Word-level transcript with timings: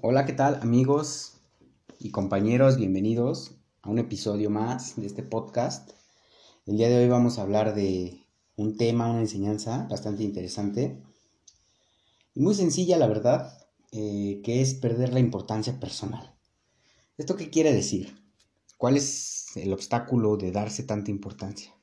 Hola, 0.00 0.26
¿qué 0.26 0.32
tal 0.32 0.60
amigos 0.62 1.38
y 1.98 2.12
compañeros? 2.12 2.76
Bienvenidos 2.76 3.56
a 3.82 3.90
un 3.90 3.98
episodio 3.98 4.48
más 4.48 4.94
de 4.94 5.06
este 5.06 5.24
podcast. 5.24 5.90
El 6.66 6.76
día 6.76 6.88
de 6.88 6.98
hoy 6.98 7.08
vamos 7.08 7.36
a 7.36 7.42
hablar 7.42 7.74
de 7.74 8.24
un 8.54 8.76
tema, 8.76 9.10
una 9.10 9.18
enseñanza 9.18 9.88
bastante 9.90 10.22
interesante 10.22 11.02
y 12.32 12.40
muy 12.40 12.54
sencilla, 12.54 12.96
la 12.96 13.08
verdad, 13.08 13.66
eh, 13.90 14.40
que 14.44 14.62
es 14.62 14.74
perder 14.74 15.12
la 15.12 15.18
importancia 15.18 15.80
personal. 15.80 16.32
¿Esto 17.16 17.34
qué 17.34 17.50
quiere 17.50 17.72
decir? 17.72 18.22
¿Cuál 18.76 18.96
es 18.96 19.46
el 19.56 19.72
obstáculo 19.72 20.36
de 20.36 20.52
darse 20.52 20.84
tanta 20.84 21.10
importancia? 21.10 21.74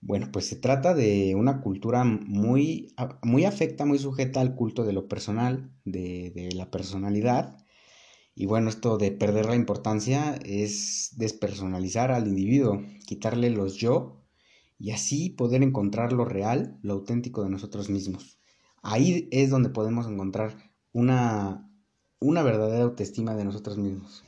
Bueno, 0.00 0.28
pues 0.32 0.46
se 0.46 0.56
trata 0.56 0.94
de 0.94 1.34
una 1.34 1.60
cultura 1.60 2.04
muy, 2.04 2.94
muy 3.22 3.44
afecta, 3.44 3.84
muy 3.84 3.98
sujeta 3.98 4.40
al 4.40 4.54
culto 4.54 4.84
de 4.84 4.92
lo 4.92 5.08
personal, 5.08 5.72
de, 5.84 6.30
de 6.34 6.52
la 6.54 6.70
personalidad. 6.70 7.58
Y 8.34 8.46
bueno, 8.46 8.68
esto 8.70 8.98
de 8.98 9.10
perder 9.10 9.46
la 9.46 9.56
importancia 9.56 10.36
es 10.44 11.12
despersonalizar 11.16 12.12
al 12.12 12.28
individuo, 12.28 12.82
quitarle 13.06 13.50
los 13.50 13.76
yo 13.76 14.24
y 14.78 14.92
así 14.92 15.30
poder 15.30 15.62
encontrar 15.62 16.12
lo 16.12 16.24
real, 16.24 16.78
lo 16.82 16.94
auténtico 16.94 17.42
de 17.42 17.50
nosotros 17.50 17.90
mismos. 17.90 18.38
Ahí 18.82 19.28
es 19.32 19.50
donde 19.50 19.70
podemos 19.70 20.06
encontrar 20.06 20.56
una, 20.92 21.68
una 22.20 22.42
verdadera 22.44 22.84
autoestima 22.84 23.34
de 23.34 23.44
nosotros 23.44 23.76
mismos. 23.76 24.24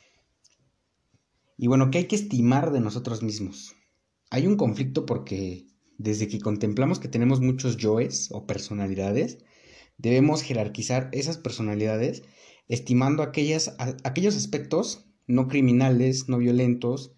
Y 1.57 1.69
bueno, 1.69 1.91
¿qué 1.91 1.99
hay 1.99 2.07
que 2.07 2.17
estimar 2.17 2.73
de 2.73 2.81
nosotros 2.81 3.23
mismos? 3.23 3.77
Hay 4.31 4.47
un 4.47 4.57
conflicto 4.57 5.05
porque 5.07 5.67
desde 5.99 6.29
que 6.29 6.41
contemplamos 6.41 6.99
que 6.99 7.09
tenemos 7.09 7.41
muchos 7.41 7.77
yoes 7.77 8.29
o 8.33 8.47
personalidades, 8.47 9.39
debemos 9.99 10.43
jerarquizar 10.43 11.11
esas 11.13 11.37
personalidades 11.37 12.23
estimando 12.69 13.23
aquellas, 13.23 13.75
aquellos 14.05 14.37
aspectos 14.37 15.05
no 15.27 15.49
criminales, 15.49 16.29
no 16.29 16.39
violentos 16.39 17.13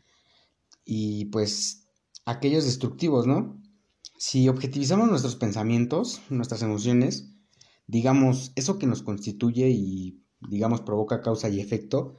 y 0.85 1.27
pues 1.27 1.87
aquellos 2.25 2.65
destructivos, 2.65 3.27
¿no? 3.27 3.61
Si 4.19 4.49
objetivizamos 4.49 5.09
nuestros 5.09 5.37
pensamientos, 5.37 6.23
nuestras 6.31 6.63
emociones, 6.63 7.35
digamos, 7.87 8.53
eso 8.57 8.79
que 8.79 8.87
nos 8.87 9.03
constituye 9.03 9.69
y, 9.71 10.23
digamos, 10.41 10.81
provoca 10.81 11.21
causa 11.21 11.49
y 11.49 11.61
efecto, 11.61 12.15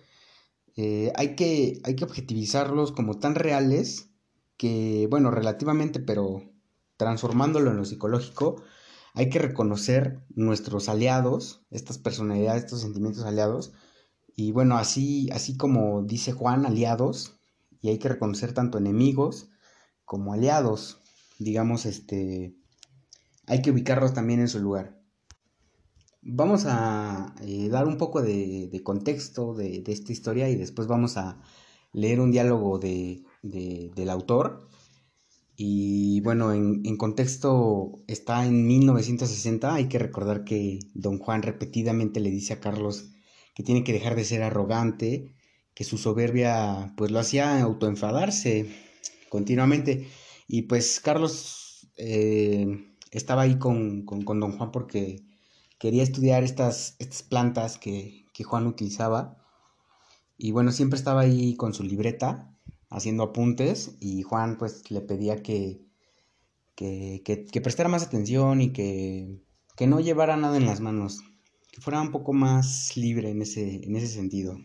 eh, 0.75 1.11
hay, 1.16 1.35
que, 1.35 1.81
hay 1.83 1.95
que 1.95 2.03
objetivizarlos 2.03 2.91
como 2.91 3.19
tan 3.19 3.35
reales 3.35 4.12
que, 4.57 5.07
bueno, 5.09 5.31
relativamente, 5.31 5.99
pero 5.99 6.43
transformándolo 6.97 7.71
en 7.71 7.77
lo 7.77 7.85
psicológico, 7.85 8.63
hay 9.13 9.29
que 9.29 9.39
reconocer 9.39 10.19
nuestros 10.35 10.89
aliados, 10.89 11.65
estas 11.69 11.97
personalidades, 11.97 12.63
estos 12.63 12.81
sentimientos 12.81 13.25
aliados, 13.25 13.73
y 14.35 14.51
bueno, 14.51 14.77
así, 14.77 15.29
así 15.31 15.57
como 15.57 16.01
dice 16.03 16.31
Juan, 16.31 16.65
aliados, 16.65 17.39
y 17.81 17.89
hay 17.89 17.99
que 17.99 18.09
reconocer 18.09 18.53
tanto 18.53 18.77
enemigos 18.77 19.49
como 20.05 20.33
aliados, 20.33 21.01
digamos, 21.38 21.85
este, 21.85 22.55
hay 23.45 23.61
que 23.61 23.71
ubicarlos 23.71 24.13
también 24.13 24.39
en 24.39 24.47
su 24.47 24.59
lugar. 24.59 24.99
Vamos 26.21 26.65
a 26.65 27.35
eh, 27.41 27.67
dar 27.69 27.85
un 27.85 27.97
poco 27.97 28.21
de, 28.21 28.81
contexto 28.83 29.53
de, 29.53 29.83
esta 29.85 30.11
historia 30.11 30.49
y 30.49 30.55
después 30.55 30.88
vamos 30.88 31.17
a 31.17 31.41
leer 31.91 32.21
un 32.21 32.31
diálogo 32.31 32.79
de, 32.79 33.23
del 33.44 34.09
autor. 34.09 34.67
Y 35.55 36.22
bueno, 36.22 36.52
en, 36.52 36.81
en, 36.86 36.97
contexto 36.97 38.03
está 38.08 38.45
en 38.45 38.66
1960. 38.66 39.75
Hay 39.75 39.88
que 39.88 40.00
recordar 40.00 40.44
que 40.44 40.80
don 40.95 41.19
Juan 41.19 41.44
repetidamente 41.44 42.19
le 42.19 42.31
dice 42.31 42.53
a 42.53 42.59
Carlos 42.59 43.11
que 43.53 43.61
tiene 43.63 43.83
que 43.83 43.94
dejar 43.94 44.16
de 44.16 44.25
ser 44.25 44.41
arrogante, 44.41 45.35
que 45.75 45.83
su 45.83 46.00
soberbia 46.00 46.94
pues 46.97 47.11
lo 47.11 47.19
hacía 47.19 47.61
autoenfadarse 47.61 48.67
continuamente. 49.30 50.07
Y 50.47 50.63
pues 50.63 51.00
Carlos 51.00 51.88
eh, 51.97 52.66
estaba 53.12 53.44
ahí 53.44 53.59
con, 53.59 54.06
con, 54.06 54.40
don 54.40 54.57
Juan 54.57 54.72
porque 54.72 55.22
quería 55.78 56.01
estudiar 56.01 56.44
estas, 56.44 56.96
estas 56.97 57.22
plantas 57.22 57.78
que, 57.78 58.25
que 58.34 58.44
Juan 58.44 58.66
utilizaba. 58.66 59.38
Y 60.35 60.51
bueno, 60.51 60.72
siempre 60.72 60.97
estaba 60.97 61.22
ahí 61.22 61.56
con 61.56 61.75
su 61.75 61.84
libreta 61.84 62.53
haciendo 62.93 63.23
apuntes 63.23 63.97
y 63.99 64.21
Juan 64.21 64.57
pues 64.57 64.89
le 64.91 65.01
pedía 65.01 65.41
que, 65.41 65.81
que, 66.75 67.21
que, 67.23 67.61
prestara 67.61 67.89
más 67.89 68.03
atención 68.03 68.61
y 68.61 68.71
que, 68.71 69.41
que, 69.75 69.87
no 69.87 69.99
llevara 69.99 70.37
nada 70.37 70.57
en 70.57 70.65
las 70.65 70.79
manos, 70.79 71.21
que 71.71 71.81
fuera 71.81 72.01
un 72.01 72.11
poco 72.11 72.33
más 72.33 72.95
libre 72.95 73.29
en 73.31 73.41
ese, 73.41 73.83
en 73.83 73.95
ese 73.95 74.07
sentido. 74.07 74.57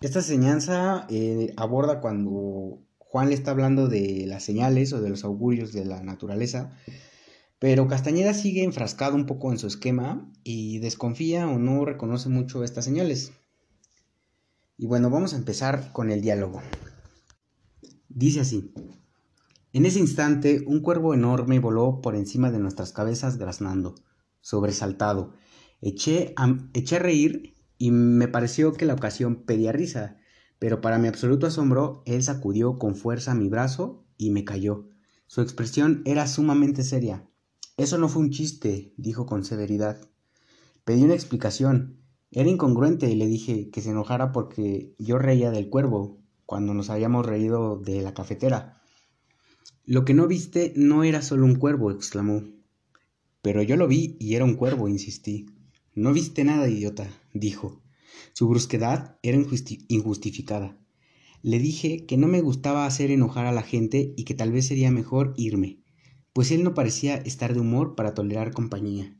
Esta 0.00 0.20
enseñanza 0.20 1.06
eh, 1.10 1.52
aborda 1.56 2.00
cuando 2.00 2.78
Juan 2.98 3.28
le 3.28 3.34
está 3.34 3.50
hablando 3.50 3.88
de 3.88 4.24
las 4.26 4.44
señales 4.44 4.92
o 4.92 5.00
de 5.00 5.10
los 5.10 5.24
augurios 5.24 5.72
de 5.72 5.84
la 5.84 6.00
naturaleza, 6.02 6.76
pero 7.58 7.88
Castañeda 7.88 8.32
sigue 8.34 8.62
enfrascado 8.62 9.16
un 9.16 9.26
poco 9.26 9.50
en 9.50 9.58
su 9.58 9.66
esquema 9.66 10.32
y 10.44 10.78
desconfía 10.78 11.48
o 11.48 11.58
no 11.58 11.84
reconoce 11.84 12.28
mucho 12.28 12.64
estas 12.64 12.84
señales. 12.84 13.32
Y 14.82 14.86
bueno, 14.86 15.10
vamos 15.10 15.34
a 15.34 15.36
empezar 15.36 15.92
con 15.92 16.10
el 16.10 16.22
diálogo. 16.22 16.62
Dice 18.08 18.40
así. 18.40 18.72
En 19.74 19.84
ese 19.84 19.98
instante, 19.98 20.64
un 20.66 20.80
cuervo 20.80 21.12
enorme 21.12 21.58
voló 21.58 22.00
por 22.00 22.16
encima 22.16 22.50
de 22.50 22.60
nuestras 22.60 22.90
cabezas 22.90 23.36
graznando, 23.36 23.94
sobresaltado. 24.40 25.34
Eché 25.82 26.32
a, 26.36 26.56
eché 26.72 26.96
a 26.96 26.98
reír 26.98 27.56
y 27.76 27.90
me 27.90 28.26
pareció 28.26 28.72
que 28.72 28.86
la 28.86 28.94
ocasión 28.94 29.44
pedía 29.44 29.70
risa, 29.70 30.16
pero 30.58 30.80
para 30.80 30.96
mi 30.96 31.08
absoluto 31.08 31.46
asombro, 31.46 32.02
él 32.06 32.22
sacudió 32.22 32.78
con 32.78 32.96
fuerza 32.96 33.34
mi 33.34 33.50
brazo 33.50 34.06
y 34.16 34.30
me 34.30 34.46
cayó. 34.46 34.88
Su 35.26 35.42
expresión 35.42 36.00
era 36.06 36.26
sumamente 36.26 36.84
seria. 36.84 37.28
Eso 37.76 37.98
no 37.98 38.08
fue 38.08 38.22
un 38.22 38.30
chiste, 38.30 38.94
dijo 38.96 39.26
con 39.26 39.44
severidad. 39.44 40.00
Pedí 40.84 41.04
una 41.04 41.12
explicación, 41.12 41.99
era 42.32 42.48
incongruente 42.48 43.10
y 43.10 43.16
le 43.16 43.26
dije 43.26 43.70
que 43.70 43.80
se 43.80 43.90
enojara 43.90 44.30
porque 44.30 44.94
yo 44.98 45.18
reía 45.18 45.50
del 45.50 45.68
cuervo 45.68 46.22
cuando 46.46 46.74
nos 46.74 46.88
habíamos 46.88 47.26
reído 47.26 47.76
de 47.76 48.02
la 48.02 48.14
cafetera. 48.14 48.80
Lo 49.84 50.04
que 50.04 50.14
no 50.14 50.28
viste 50.28 50.72
no 50.76 51.02
era 51.02 51.22
solo 51.22 51.44
un 51.44 51.56
cuervo, 51.56 51.90
exclamó. 51.90 52.44
Pero 53.42 53.62
yo 53.62 53.76
lo 53.76 53.88
vi 53.88 54.16
y 54.20 54.36
era 54.36 54.44
un 54.44 54.54
cuervo, 54.54 54.86
insistí. 54.86 55.46
No 55.94 56.12
viste 56.12 56.44
nada, 56.44 56.68
idiota, 56.68 57.08
dijo. 57.34 57.82
Su 58.32 58.48
brusquedad 58.48 59.18
era 59.22 59.36
injustificada. 59.88 60.78
Le 61.42 61.58
dije 61.58 62.06
que 62.06 62.16
no 62.16 62.28
me 62.28 62.42
gustaba 62.42 62.86
hacer 62.86 63.10
enojar 63.10 63.46
a 63.46 63.52
la 63.52 63.62
gente 63.62 64.14
y 64.16 64.24
que 64.24 64.34
tal 64.34 64.52
vez 64.52 64.68
sería 64.68 64.92
mejor 64.92 65.34
irme, 65.36 65.80
pues 66.32 66.52
él 66.52 66.62
no 66.62 66.74
parecía 66.74 67.16
estar 67.16 67.54
de 67.54 67.60
humor 67.60 67.96
para 67.96 68.14
tolerar 68.14 68.52
compañía. 68.52 69.16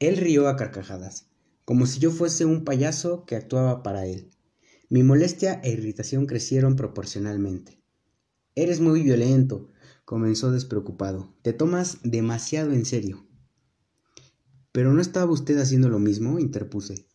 Él 0.00 0.16
rió 0.16 0.48
a 0.48 0.56
carcajadas 0.56 1.31
como 1.64 1.86
si 1.86 2.00
yo 2.00 2.10
fuese 2.10 2.44
un 2.44 2.64
payaso 2.64 3.24
que 3.24 3.36
actuaba 3.36 3.82
para 3.82 4.06
él. 4.06 4.30
Mi 4.88 5.02
molestia 5.02 5.60
e 5.64 5.70
irritación 5.70 6.26
crecieron 6.26 6.76
proporcionalmente. 6.76 7.82
Eres 8.54 8.80
muy 8.80 9.02
violento, 9.02 9.68
comenzó 10.04 10.50
despreocupado. 10.50 11.34
Te 11.42 11.52
tomas 11.52 11.98
demasiado 12.02 12.72
en 12.72 12.84
serio. 12.84 13.26
¿Pero 14.72 14.92
no 14.92 15.00
estaba 15.00 15.32
usted 15.32 15.58
haciendo 15.58 15.88
lo 15.88 15.98
mismo? 15.98 16.38
interpuse. 16.38 17.06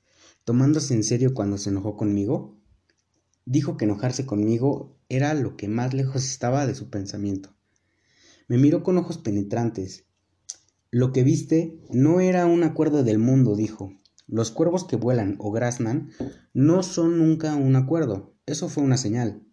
¿Tomándose 0.44 0.94
en 0.94 1.04
serio 1.04 1.34
cuando 1.34 1.58
se 1.58 1.70
enojó 1.70 1.98
conmigo? 1.98 2.60
Dijo 3.46 3.78
que 3.78 3.86
enojarse 3.86 4.26
conmigo 4.26 4.98
era 5.10 5.34
lo 5.34 5.58
que 5.58 5.68
más 5.68 5.94
lejos 5.94 6.26
estaba 6.26 6.66
de 6.66 6.76
su 6.76 6.90
pensamiento. 6.90 7.56
Me 8.48 8.58
miró 8.58 8.82
con 8.82 8.98
ojos 8.98 9.18
penetrantes. 9.18 10.06
Lo 10.90 11.12
que 11.12 11.24
viste 11.24 11.82
no 11.92 12.22
era 12.22 12.46
un 12.46 12.64
acuerdo 12.64 13.04
del 13.04 13.20
mundo, 13.20 13.56
dijo. 13.56 13.92
Los 14.28 14.52
cuervos 14.52 14.84
que 14.84 14.98
vuelan 14.98 15.36
o 15.40 15.52
graznan 15.52 16.12
no 16.54 16.84
son 16.84 17.18
nunca 17.18 17.56
un 17.56 17.78
acuerdo. 17.78 18.36
Eso 18.46 18.68
fue 18.68 18.84
una 18.84 18.98
señal. 18.98 19.48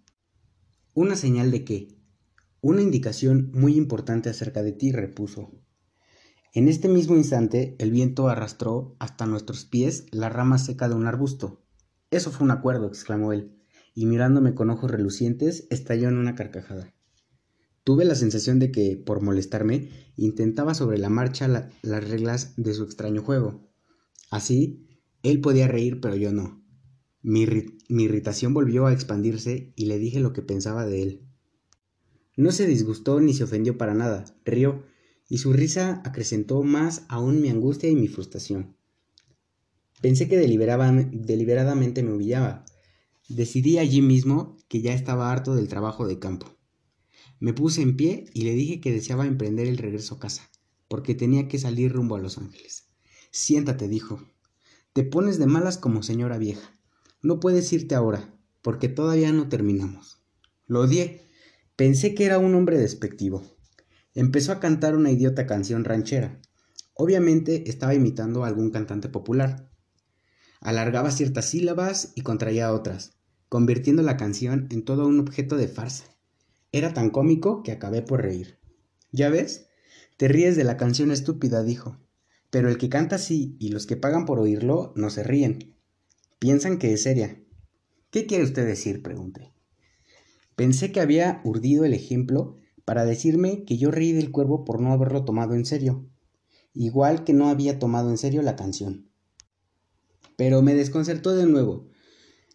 ¿Una 0.94 1.14
señal 1.14 1.52
de 1.52 1.64
qué? 1.64 1.88
Una 2.60 2.82
indicación 2.82 3.52
muy 3.54 3.76
importante 3.76 4.30
acerca 4.30 4.64
de 4.64 4.72
ti, 4.72 4.90
repuso. 4.90 5.52
En 6.54 6.66
este 6.66 6.88
mismo 6.88 7.14
instante, 7.14 7.76
el 7.78 7.92
viento 7.92 8.28
arrastró 8.28 8.96
hasta 8.98 9.26
nuestros 9.26 9.64
pies 9.64 10.06
la 10.10 10.28
rama 10.28 10.58
seca 10.58 10.88
de 10.88 10.94
un 10.96 11.06
arbusto. 11.06 11.64
Eso 12.10 12.32
fue 12.32 12.44
un 12.44 12.50
acuerdo, 12.50 12.88
exclamó 12.88 13.32
él, 13.32 13.56
y 13.94 14.06
mirándome 14.06 14.54
con 14.54 14.70
ojos 14.70 14.90
relucientes, 14.90 15.68
estalló 15.70 16.08
en 16.08 16.16
una 16.16 16.34
carcajada. 16.34 16.94
Tuve 17.84 18.04
la 18.04 18.14
sensación 18.14 18.58
de 18.58 18.72
que, 18.72 18.96
por 18.96 19.20
molestarme, 19.20 19.90
intentaba 20.16 20.74
sobre 20.74 20.98
la 20.98 21.10
marcha 21.10 21.48
las 21.48 22.08
reglas 22.08 22.54
de 22.56 22.74
su 22.74 22.84
extraño 22.84 23.22
juego. 23.22 23.73
Así, 24.30 24.86
él 25.22 25.40
podía 25.40 25.68
reír, 25.68 26.00
pero 26.00 26.16
yo 26.16 26.32
no. 26.32 26.62
Mi, 27.22 27.46
irritación 27.88 28.52
volvió 28.52 28.86
a 28.86 28.92
expandirse 28.92 29.72
y 29.76 29.86
le 29.86 29.98
dije 29.98 30.20
lo 30.20 30.34
que 30.34 30.42
pensaba 30.42 30.84
de 30.84 31.02
él. 31.02 31.20
No 32.36 32.52
se 32.52 32.66
disgustó 32.66 33.20
ni 33.20 33.32
se 33.32 33.44
ofendió 33.44 33.78
para 33.78 33.94
nada, 33.94 34.26
rió, 34.44 34.84
y 35.28 35.38
su 35.38 35.54
risa 35.54 36.02
acrecentó 36.04 36.62
más 36.62 37.06
aún 37.08 37.40
mi 37.40 37.48
angustia 37.48 37.88
y 37.88 37.96
mi 37.96 38.08
frustración. 38.08 38.76
Pensé 40.02 40.28
que 40.28 40.36
deliberadamente 40.36 42.02
me 42.02 42.12
humillaba. 42.12 42.66
Decidí 43.30 43.78
allí 43.78 44.02
mismo 44.02 44.58
que 44.68 44.82
ya 44.82 44.92
estaba 44.92 45.32
harto 45.32 45.54
del 45.54 45.68
trabajo 45.68 46.06
de 46.06 46.18
campo. 46.18 46.58
Me 47.40 47.54
puse 47.54 47.80
en 47.80 47.96
pie 47.96 48.26
y 48.34 48.42
le 48.42 48.54
dije 48.54 48.82
que 48.82 48.92
deseaba 48.92 49.26
emprender 49.26 49.66
el 49.66 49.78
regreso 49.78 50.16
a 50.16 50.18
casa, 50.18 50.50
porque 50.88 51.14
tenía 51.14 51.48
que 51.48 51.58
salir 51.58 51.92
rumbo 51.92 52.16
a 52.16 52.20
Los 52.20 52.36
Ángeles. 52.36 52.90
Siéntate, 53.34 53.88
dijo. 53.88 54.22
Te 54.92 55.02
pones 55.02 55.40
de 55.40 55.46
malas 55.46 55.76
como 55.76 56.04
señora 56.04 56.38
vieja. 56.38 56.70
No 57.20 57.40
puedes 57.40 57.72
irte 57.72 57.96
ahora, 57.96 58.32
porque 58.62 58.88
todavía 58.88 59.32
no 59.32 59.48
terminamos. 59.48 60.22
Lo 60.68 60.82
odié. 60.82 61.28
Pensé 61.74 62.14
que 62.14 62.26
era 62.26 62.38
un 62.38 62.54
hombre 62.54 62.78
despectivo. 62.78 63.42
Empezó 64.14 64.52
a 64.52 64.60
cantar 64.60 64.94
una 64.94 65.10
idiota 65.10 65.48
canción 65.48 65.82
ranchera. 65.82 66.40
Obviamente 66.94 67.68
estaba 67.68 67.92
imitando 67.92 68.44
a 68.44 68.46
algún 68.46 68.70
cantante 68.70 69.08
popular. 69.08 69.68
Alargaba 70.60 71.10
ciertas 71.10 71.46
sílabas 71.46 72.12
y 72.14 72.20
contraía 72.20 72.72
otras, 72.72 73.18
convirtiendo 73.48 74.02
la 74.02 74.16
canción 74.16 74.68
en 74.70 74.84
todo 74.84 75.08
un 75.08 75.18
objeto 75.18 75.56
de 75.56 75.66
farsa. 75.66 76.04
Era 76.70 76.94
tan 76.94 77.10
cómico 77.10 77.64
que 77.64 77.72
acabé 77.72 78.00
por 78.00 78.22
reír. 78.22 78.60
¿Ya 79.10 79.28
ves? 79.28 79.66
Te 80.18 80.28
ríes 80.28 80.54
de 80.54 80.62
la 80.62 80.76
canción 80.76 81.10
estúpida, 81.10 81.64
dijo. 81.64 81.98
Pero 82.54 82.68
el 82.68 82.78
que 82.78 82.88
canta 82.88 83.16
así 83.16 83.56
y 83.58 83.70
los 83.70 83.84
que 83.84 83.96
pagan 83.96 84.26
por 84.26 84.38
oírlo 84.38 84.92
no 84.94 85.10
se 85.10 85.24
ríen. 85.24 85.74
Piensan 86.38 86.78
que 86.78 86.92
es 86.92 87.02
seria. 87.02 87.42
¿Qué 88.12 88.26
quiere 88.26 88.44
usted 88.44 88.64
decir? 88.64 89.02
pregunté. 89.02 89.52
Pensé 90.54 90.92
que 90.92 91.00
había 91.00 91.40
urdido 91.42 91.84
el 91.84 91.94
ejemplo 91.94 92.60
para 92.84 93.04
decirme 93.04 93.64
que 93.64 93.76
yo 93.76 93.90
reí 93.90 94.12
del 94.12 94.30
cuervo 94.30 94.64
por 94.64 94.80
no 94.80 94.92
haberlo 94.92 95.24
tomado 95.24 95.54
en 95.54 95.64
serio, 95.64 96.08
igual 96.74 97.24
que 97.24 97.32
no 97.32 97.48
había 97.48 97.80
tomado 97.80 98.10
en 98.10 98.18
serio 98.18 98.40
la 98.40 98.54
canción. 98.54 99.10
Pero 100.36 100.62
me 100.62 100.76
desconcertó 100.76 101.34
de 101.34 101.46
nuevo. 101.46 101.88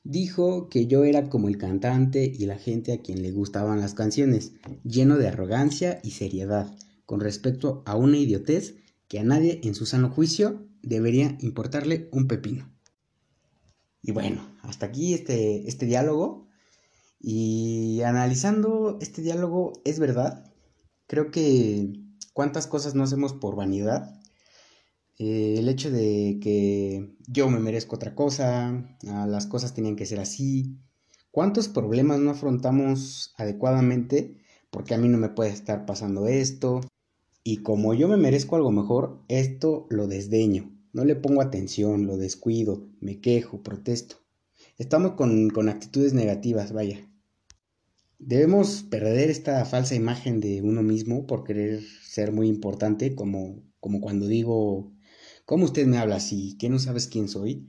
Dijo 0.05 0.69
que 0.69 0.87
yo 0.87 1.03
era 1.03 1.27
como 1.27 1.49
el 1.49 1.57
cantante 1.57 2.23
y 2.23 2.45
la 2.45 2.57
gente 2.57 2.93
a 2.93 3.01
quien 3.01 3.21
le 3.21 3.31
gustaban 3.31 3.81
las 3.81 3.95
canciones, 3.95 4.53
lleno 4.85 5.17
de 5.17 5.27
arrogancia 5.27 5.99
y 6.05 6.11
seriedad, 6.11 6.73
con 7.05 7.19
respecto 7.19 7.83
a 7.85 7.97
una 7.97 8.15
idiotez 8.15 8.78
que 9.09 9.19
a 9.19 9.23
nadie 9.25 9.59
en 9.63 9.75
su 9.75 9.85
sano 9.85 10.09
juicio 10.09 10.65
debería 10.81 11.37
importarle 11.41 12.07
un 12.13 12.29
pepino. 12.29 12.71
Y 14.01 14.13
bueno, 14.13 14.41
hasta 14.61 14.85
aquí 14.85 15.13
este, 15.13 15.67
este 15.67 15.85
diálogo. 15.85 16.47
Y 17.19 18.01
analizando 18.03 18.97
este 19.01 19.21
diálogo, 19.21 19.73
es 19.83 19.99
verdad. 19.99 20.49
Creo 21.07 21.31
que 21.31 21.91
cuántas 22.31 22.65
cosas 22.67 22.95
no 22.95 23.03
hacemos 23.03 23.33
por 23.33 23.57
vanidad 23.57 24.19
eh, 25.19 25.55
el 25.57 25.67
hecho 25.67 25.91
de 25.91 26.39
que 26.41 27.13
yo 27.27 27.49
me 27.49 27.59
merezco 27.59 27.97
otra 27.97 28.15
cosa, 28.15 28.97
las 29.01 29.45
cosas 29.47 29.73
tenían 29.73 29.97
que 29.97 30.05
ser 30.05 30.19
así. 30.19 30.79
¿Cuántos 31.31 31.67
problemas 31.67 32.19
no 32.19 32.31
afrontamos 32.31 33.33
adecuadamente? 33.37 34.37
Porque 34.71 34.95
a 34.95 34.97
mí 34.97 35.09
no 35.09 35.17
me 35.17 35.29
puede 35.29 35.51
estar 35.51 35.85
pasando 35.85 36.27
esto. 36.27 36.81
Y 37.51 37.63
como 37.63 37.95
yo 37.95 38.07
me 38.07 38.15
merezco 38.15 38.57
algo 38.57 38.71
mejor, 38.71 39.23
esto 39.27 39.87
lo 39.89 40.05
desdeño. 40.05 40.71
No 40.93 41.03
le 41.03 41.15
pongo 41.15 41.41
atención, 41.41 42.05
lo 42.05 42.15
descuido, 42.15 42.87
me 43.01 43.21
quejo, 43.21 43.63
protesto. 43.63 44.17
Estamos 44.77 45.13
con, 45.13 45.49
con 45.49 45.67
actitudes 45.67 46.13
negativas, 46.13 46.73
vaya. 46.73 47.09
Debemos 48.19 48.83
perder 48.83 49.31
esta 49.31 49.65
falsa 49.65 49.95
imagen 49.95 50.39
de 50.41 50.61
uno 50.61 50.83
mismo 50.83 51.25
por 51.25 51.43
querer 51.43 51.81
ser 52.03 52.31
muy 52.31 52.47
importante, 52.47 53.15
como, 53.15 53.63
como 53.79 53.99
cuando 53.99 54.27
digo 54.27 54.93
¿Cómo 55.43 55.65
usted 55.65 55.87
me 55.87 55.97
habla 55.97 56.17
así? 56.17 56.55
¿Que 56.59 56.69
no 56.69 56.77
sabes 56.77 57.07
quién 57.07 57.27
soy? 57.27 57.67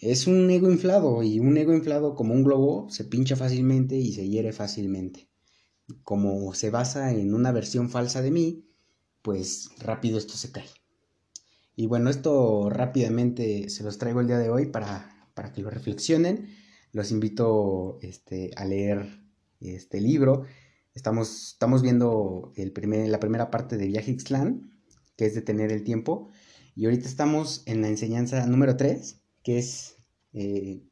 Es 0.00 0.26
un 0.26 0.50
ego 0.50 0.68
inflado 0.68 1.22
y 1.22 1.38
un 1.38 1.56
ego 1.56 1.72
inflado 1.72 2.16
como 2.16 2.34
un 2.34 2.42
globo 2.42 2.88
se 2.90 3.04
pincha 3.04 3.36
fácilmente 3.36 3.96
y 3.96 4.14
se 4.14 4.28
hiere 4.28 4.52
fácilmente. 4.52 5.30
Como 6.02 6.52
se 6.54 6.70
basa 6.70 7.12
en 7.12 7.34
una 7.34 7.52
versión 7.52 7.88
falsa 7.88 8.20
de 8.20 8.32
mí, 8.32 8.66
pues 9.26 9.70
rápido 9.80 10.18
esto 10.18 10.34
se 10.34 10.52
cae. 10.52 10.68
Y 11.74 11.88
bueno, 11.88 12.10
esto 12.10 12.70
rápidamente 12.70 13.68
se 13.70 13.82
los 13.82 13.98
traigo 13.98 14.20
el 14.20 14.28
día 14.28 14.38
de 14.38 14.50
hoy 14.50 14.66
para, 14.66 15.28
para 15.34 15.52
que 15.52 15.62
lo 15.62 15.68
reflexionen. 15.68 16.54
Los 16.92 17.10
invito 17.10 17.98
este, 18.02 18.52
a 18.54 18.64
leer 18.64 19.20
este 19.58 20.00
libro. 20.00 20.44
Estamos, 20.94 21.54
estamos 21.54 21.82
viendo 21.82 22.52
el 22.54 22.70
primer, 22.70 23.08
la 23.08 23.18
primera 23.18 23.50
parte 23.50 23.76
de 23.76 23.88
Viaje 23.88 24.12
Ixtlán, 24.12 24.70
que 25.16 25.26
es 25.26 25.34
de 25.34 25.42
tener 25.42 25.72
el 25.72 25.82
tiempo. 25.82 26.30
Y 26.76 26.84
ahorita 26.84 27.08
estamos 27.08 27.64
en 27.66 27.82
la 27.82 27.88
enseñanza 27.88 28.46
número 28.46 28.76
3, 28.76 29.22
que 29.42 29.58
es 29.58 29.96
eh, 30.34 30.84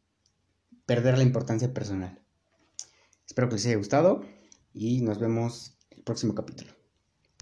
perder 0.87 1.19
la 1.19 1.23
importancia 1.23 1.73
personal. 1.73 2.21
Espero 3.29 3.49
que 3.49 3.55
les 3.55 3.67
haya 3.67 3.77
gustado 3.77 4.25
y 4.73 5.03
nos 5.03 5.21
vemos 5.21 5.79
el 5.91 6.03
próximo 6.03 6.35
capítulo. 6.35 6.74